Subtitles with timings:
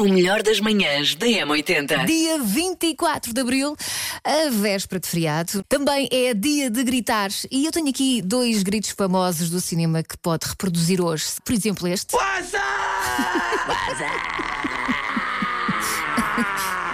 [0.00, 2.06] O melhor das manhãs da M80.
[2.06, 3.76] Dia 24 de abril,
[4.24, 5.62] a véspera de feriado.
[5.68, 7.28] Também é dia de gritar.
[7.50, 11.26] E eu tenho aqui dois gritos famosos do cinema que pode reproduzir hoje.
[11.44, 12.16] Por exemplo, este.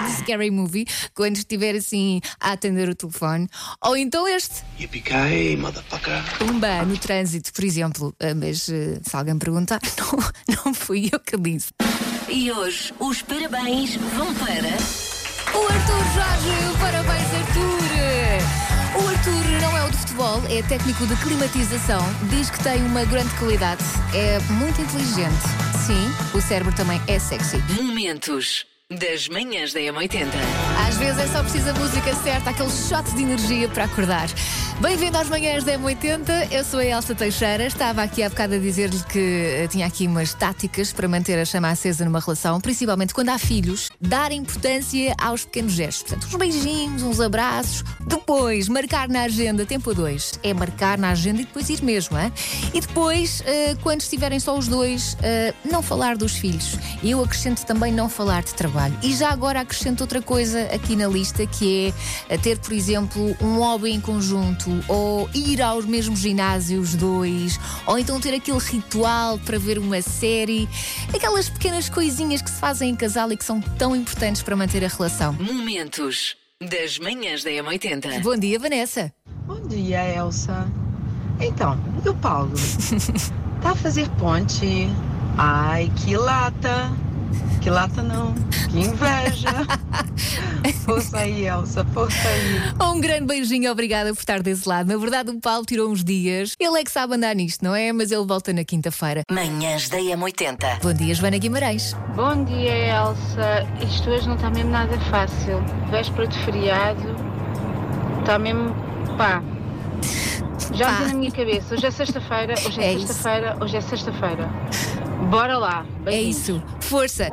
[0.05, 0.85] de Scary Movie,
[1.15, 3.47] quando estiver assim a atender o telefone.
[3.85, 4.65] Ou então este.
[4.81, 6.25] Yippee-ki-yay, motherfucker.
[6.39, 8.13] Pumba, no trânsito, por exemplo.
[8.19, 11.69] Ah, Mas eh, se alguém perguntar, não, não fui eu que disse.
[12.29, 14.77] E hoje os parabéns vão para.
[15.57, 19.01] O Arthur Jorge, parabéns Arthur!
[19.01, 22.05] O Arthur não é o de futebol, é técnico de climatização.
[22.29, 25.41] Diz que tem uma grande qualidade, é muito inteligente.
[25.87, 27.63] Sim, o cérebro também é sexy.
[27.81, 30.27] Momentos das manhãs da M80.
[30.89, 34.29] Às vezes é só preciso a música certa, aquele shot de energia para acordar.
[34.79, 37.65] Bem-vindo às manhãs da M80, eu sou a Elsa Teixeira.
[37.65, 41.47] Estava aqui há bocado a dizer-lhe que eh, tinha aqui umas táticas para manter a
[41.47, 46.03] chama acesa numa relação, principalmente quando há filhos, dar importância aos pequenos gestos.
[46.03, 47.83] Portanto, uns beijinhos, uns abraços.
[48.07, 50.33] Depois, marcar na agenda, tempo a dois.
[50.43, 52.31] É marcar na agenda e depois ir mesmo, hein?
[52.75, 56.77] E depois, eh, quando estiverem só os dois, eh, não falar dos filhos.
[57.03, 58.97] E eu acrescento também não falar de trabalho.
[59.03, 61.95] E já agora acrescento outra coisa aqui na lista, que
[62.29, 67.99] é ter, por exemplo, um hobby em conjunto, ou ir aos mesmos ginásios dois, ou
[67.99, 70.69] então ter aquele ritual para ver uma série.
[71.15, 74.85] Aquelas pequenas coisinhas que se fazem em casal e que são tão importantes para manter
[74.85, 75.33] a relação.
[75.35, 78.23] Momentos das manhãs da M80.
[78.23, 79.13] Bom dia, Vanessa.
[79.47, 80.67] Bom dia, Elsa.
[81.41, 82.53] Então, e o Paulo?
[83.63, 84.89] tá a fazer ponte?
[85.37, 86.91] Ai, que lata!
[87.67, 88.33] Que lata não,
[88.71, 89.51] que inveja!
[90.87, 92.61] Força aí, Elsa, força aí.
[92.81, 94.87] Um grande beijinho, obrigada por estar desse lado.
[94.87, 96.55] Na verdade, o Paulo tirou uns dias.
[96.61, 97.93] Ele é que sabe andar nisto, não é?
[97.93, 99.23] Mas ele volta na quinta-feira.
[99.29, 100.81] Manhãs da M80.
[100.81, 101.93] Bom dia, Joana Guimarães.
[102.15, 103.67] Bom dia, Elsa.
[103.85, 105.61] Isto hoje não está mesmo nada fácil.
[105.91, 107.17] Véspera de feriado,
[108.21, 108.77] está mesmo
[109.19, 109.43] pá.
[110.73, 111.75] Já meti na minha cabeça.
[111.75, 114.49] Hoje é sexta-feira, hoje é, É sexta-feira, hoje é sexta-feira.
[115.31, 115.87] Bora lá.
[116.07, 116.63] É isso.
[116.81, 117.29] Força.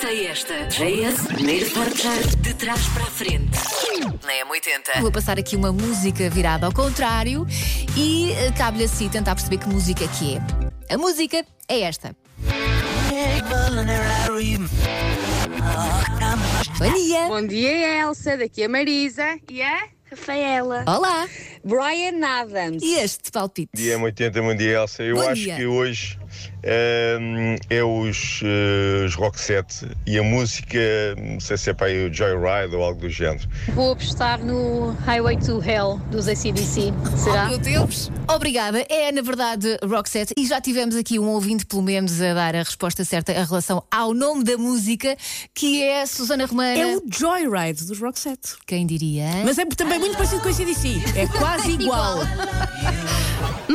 [0.00, 0.66] Sei esta.
[0.66, 3.58] JS, primeiro portar de trás para a frente.
[4.24, 5.00] Na M80.
[5.00, 7.46] Vou passar aqui uma música virada ao contrário
[7.96, 10.94] e eh, cabe-lhe assim tentar perceber que música que é.
[10.94, 12.14] A música é esta.
[16.78, 17.28] Bom dia.
[17.28, 18.36] Bom dia, Elsa.
[18.36, 20.84] Daqui a Marisa e a Rafaela.
[20.86, 21.28] Olá.
[21.64, 22.82] Brian Adams.
[22.82, 23.70] E este palpite?
[23.74, 25.02] Dia 80, bom dia Elsa.
[25.02, 25.56] Eu Bom acho dia.
[25.56, 26.18] que hoje
[26.62, 29.66] é os, eh, os Rock Set
[30.06, 30.78] e a música,
[31.18, 33.48] não sei se é para aí o Joyride ou algo do género.
[33.74, 36.92] Vou apostar no Highway to Hell dos ACDC.
[37.16, 37.46] Será?
[37.46, 38.10] Oh, meu Deus!
[38.28, 38.84] Obrigada.
[38.88, 40.32] É, na verdade, Roxette.
[40.36, 43.82] E já tivemos aqui um ouvinte, pelo menos, a dar a resposta certa em relação
[43.90, 45.16] ao nome da música,
[45.54, 46.78] que é Susana Romana.
[46.78, 48.56] É o Joyride dos Roxette.
[48.66, 49.26] Quem diria?
[49.44, 50.88] Mas é também muito parecido com esse DC.
[51.16, 52.18] É quase igual.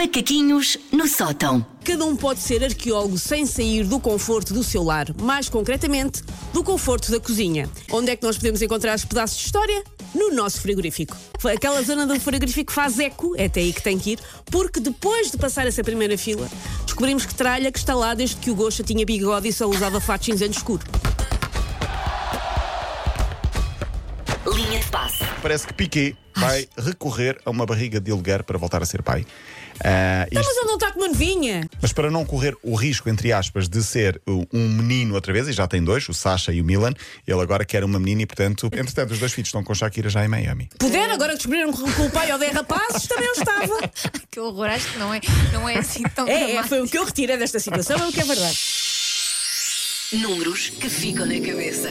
[0.08, 1.66] Macaquinhos no sótão.
[1.84, 5.14] Cada um pode ser arqueólogo sem sair do conforto do seu lar.
[5.22, 6.24] Mais concretamente,
[6.54, 7.70] do conforto da cozinha.
[7.92, 9.84] Onde é que nós podemos encontrar os pedaços de história?
[10.16, 11.16] No nosso frigorífico.
[11.54, 15.30] Aquela zona do frigorífico faz eco, é até aí que tem que ir, porque depois
[15.30, 16.50] de passar essa primeira fila,
[16.86, 20.00] descobrimos que tralha que está lá desde que o Gosha tinha bigode e só usava
[20.00, 20.86] fato cinzento escuro.
[25.48, 29.26] Parece que Piquet vai recorrer a uma barriga de aluguer para voltar a ser pai.
[29.82, 31.70] Ah, isto- Mas ele não está com uma novinha.
[31.82, 35.48] mas para não correr o risco, entre aspas, de ser uh, um menino outra vez,
[35.48, 36.92] e já tem dois, o Sasha e o Milan,
[37.26, 40.26] ele agora quer uma menina e, portanto, entretanto, os dois filhos estão com Shakira já
[40.26, 40.68] em Miami.
[40.78, 43.90] Puder, agora descobriram que o pai odeia rapazes, também eu estava.
[44.30, 45.22] Que horror, acho que não é,
[45.54, 48.12] não é assim tão É, é, foi o que eu retirei desta situação, é o
[48.12, 48.60] que é verdade.
[50.12, 51.90] Números que ficam na cabeça.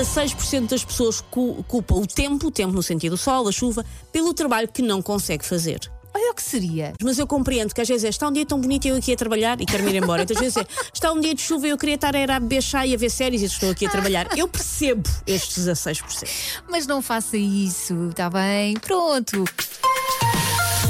[0.00, 3.84] 16% das pessoas cu- culpam o tempo, o tempo no sentido do sol, a chuva,
[4.12, 5.80] pelo trabalho que não consegue fazer.
[6.14, 6.94] Olha o que seria.
[7.02, 9.12] Mas eu compreendo que às vezes é, está um dia tão bonito e eu aqui
[9.12, 10.22] a trabalhar e quero-me ir embora.
[10.22, 12.62] Outras vezes é, está um dia de chuva e eu queria estar era a beber
[12.62, 14.26] chá e a ver séries e estou aqui a trabalhar.
[14.36, 16.26] Eu percebo estes 16%.
[16.70, 18.74] Mas não faça isso, está bem?
[18.78, 19.44] Pronto.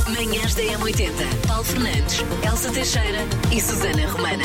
[0.09, 1.11] Manhãs da M80.
[1.49, 3.19] Paulo Fernandes, Elsa Teixeira
[3.53, 4.45] e Susana Romana.